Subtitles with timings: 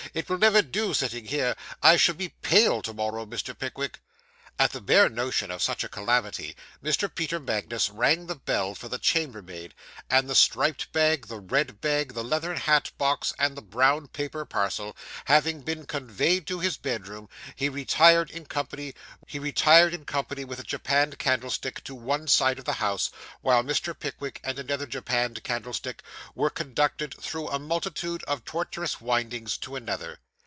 [0.13, 1.55] It will never do, sitting here.
[1.81, 3.57] I shall be pale to morrow, Mr.
[3.57, 4.01] Pickwick.'
[4.59, 7.09] At the bare notion of such a calamity, Mr.
[7.11, 9.73] Peter Magnus rang the bell for the chambermaid;
[10.07, 14.45] and the striped bag, the red bag, the leathern hat box, and the brown paper
[14.45, 14.95] parcel,
[15.25, 18.93] having been conveyed to his bedroom, he retired in company
[19.31, 23.09] with a japanned candlestick, to one side of the house,
[23.39, 23.97] while Mr.
[23.97, 26.03] Pickwick, and another japanned candlestick,
[26.35, 30.19] were conducted through a multitude of tortuous windings, to another.